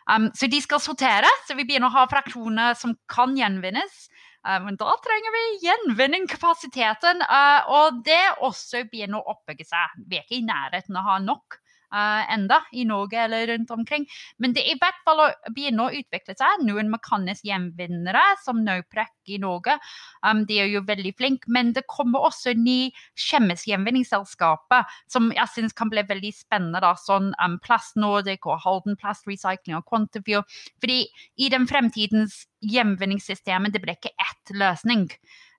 [0.08, 4.08] Um, så de skal sortere, så vi begynner å ha fraksjoner som kan gjenvinnes.
[4.48, 9.98] Uh, men da trenger vi gjenvinningskapasiteten, uh, og det også begynner å oppbygge seg.
[10.08, 11.60] Vi er ikke i nærheten av å ha nok
[11.94, 14.06] uh, enda i Norge eller rundt omkring.
[14.38, 16.64] Men det er i hvert fall å begynne å utvikle seg.
[16.68, 19.78] Noen mekaniske gjenvinnere, som Nauprek i Norge,
[20.26, 21.52] um, de er jo veldig flinke.
[21.54, 22.92] Men det kommer også ny
[23.28, 26.84] kjemisk gjenvinningsselskaper som jeg syns kan bli veldig spennende.
[26.84, 30.44] da, Sånn um, Plast Nordic og Holden Plast Recycling og Quantifio.
[30.84, 31.04] Fordi
[31.38, 35.08] i den fremtidens gjenvinningssystemet, det blir ikke ett løsning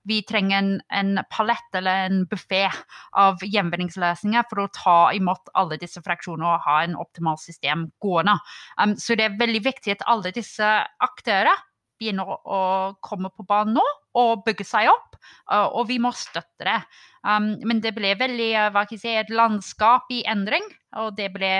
[0.08, 2.64] vi trenger en, en palett eller en buffé
[3.12, 8.38] av gjenvinningsløsninger for å ta imot alle disse fraksjonene og ha en optimal system gående.
[8.80, 10.72] Um, så det er veldig viktig at alle disse
[11.04, 11.64] aktører
[11.98, 12.60] begynner å
[13.04, 13.86] komme på banen nå
[14.18, 15.18] og bygge seg opp,
[15.50, 16.78] uh, og vi må støtte det.
[17.26, 20.64] Um, men det ble veldig uh, hva kan jeg si, et landskap i endring,
[20.98, 21.52] og det ble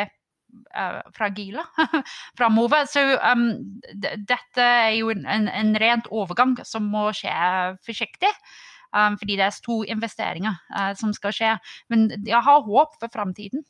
[0.76, 1.64] uh, fragile
[2.38, 2.86] framover.
[2.90, 3.50] Så um,
[3.94, 7.34] dette er jo en, en, en, rent overgang som må skje
[7.86, 8.32] forsiktig.
[8.88, 11.56] Um, fordi det er store investeringer uh, som skal skje.
[11.92, 13.66] Men jeg har håp for framtiden.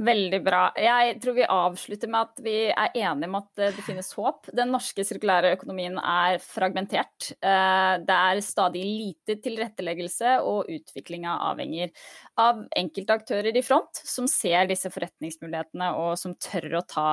[0.00, 0.60] Veldig bra.
[0.80, 4.48] Jeg tror vi avslutter med at vi er enige om at det finnes håp.
[4.56, 7.32] Den norske sirkulære økonomien er fragmentert.
[7.36, 11.92] Eh, det er stadig lite tilretteleggelse, og utviklinga avhenger
[12.40, 17.10] av enkelte aktører i front som ser disse forretningsmulighetene og som tør å ta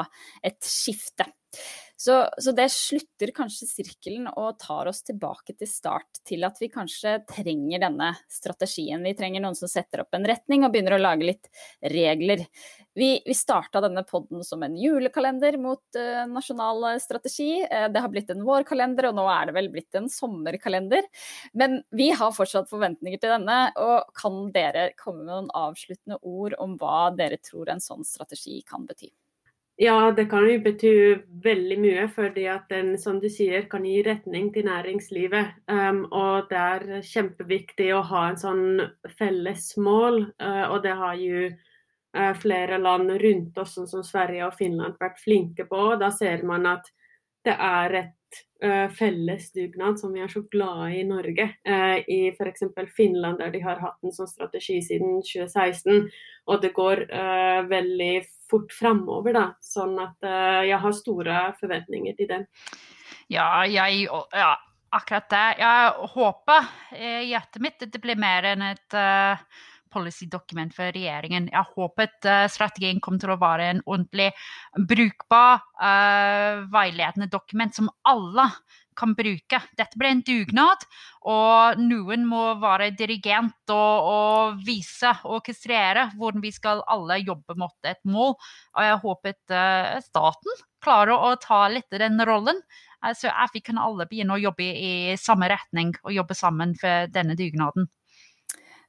[0.48, 1.28] et skifte.
[2.00, 6.70] Så, så, det slutter kanskje sirkelen og tar oss tilbake til start, til at vi
[6.70, 9.02] kanskje trenger denne strategien.
[9.02, 11.50] Vi trenger noen som setter opp en retning og begynner å lage litt
[11.82, 12.46] regler.
[12.94, 17.64] Vi, vi starta denne podden som en julekalender mot uh, nasjonal strategi.
[17.66, 21.10] Uh, det har blitt en vårkalender, og nå er det vel blitt en sommerkalender.
[21.58, 26.62] Men vi har fortsatt forventninger til denne, og kan dere komme med noen avsluttende ord
[26.62, 29.10] om hva dere tror en sånn strategi kan bety?
[29.80, 30.92] Ja, det kan jo bety
[31.44, 35.52] veldig mye, fordi at den som du sier, kan gi retning til næringslivet.
[35.70, 38.64] Um, og det er kjempeviktig å ha en sånn
[39.20, 44.48] felles mål, uh, og det har jo uh, flere land rundt oss, sånn som Sverige
[44.48, 45.84] og Finland, vært flinke på.
[46.02, 46.90] Da ser man at
[47.46, 51.52] det er et uh, felles dugnad som vi er så glade i i Norge.
[51.70, 52.66] Uh, I f.eks.
[52.98, 56.10] Finland, der de har hatt en sånn strategi siden 2016,
[56.50, 57.06] og det går
[57.70, 58.37] veldig fort
[58.74, 59.36] framover.
[59.38, 59.48] Da.
[59.64, 62.48] Sånn at uh, jeg har store forventninger til den.
[63.32, 64.54] Ja, jeg, ja
[64.96, 65.46] akkurat det.
[65.60, 69.42] Jeg håper i hjertet mitt at det blir mer enn et uh,
[69.94, 71.50] policydokument for regjeringen.
[71.52, 74.32] Jeg håpet uh, strategien kom til å være en ordentlig
[74.90, 78.50] brukbar, uh, veiledende dokument som alle
[78.98, 79.60] kan bruke.
[79.78, 80.86] Dette blir en dugnad,
[81.28, 87.58] og noen må være dirigent og, og vise og orkestrere hvordan vi skal alle jobbe
[87.60, 88.36] mot et mål.
[88.76, 92.62] Og jeg håpet uh, staten klarer å ta litt av den rollen.
[93.16, 97.12] Så at vi kan alle begynne å jobbe i samme retning og jobbe sammen for
[97.14, 97.86] denne dugnaden.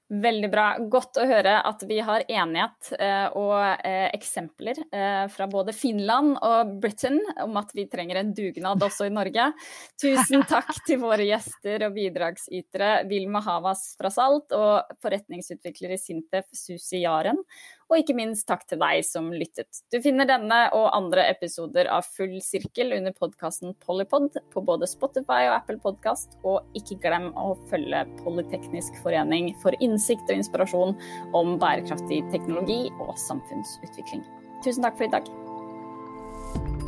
[0.08, 0.70] Veldig bra.
[0.88, 6.38] Godt å høre at vi har enighet eh, og eh, eksempler eh, fra både Finland
[6.40, 9.50] og Britain om at vi trenger en dugnad også i Norge.
[10.00, 16.48] Tusen takk til våre gjester og bidragsytere Vilma Havas fra Salt og forretningsutvikler i Sintef
[16.56, 17.44] Susi Jaren.
[17.88, 19.80] Og ikke minst takk til deg som lyttet.
[19.88, 25.46] Du finner denne og andre episoder av Full sirkel under podkasten Polypod på både Spotify
[25.48, 26.36] og Apple Podkast.
[26.44, 30.96] Og ikke glem å følge Polyteknisk forening for innsikt og inspirasjon
[31.38, 34.26] om bærekraftig teknologi og samfunnsutvikling.
[34.66, 36.87] Tusen takk for i dag.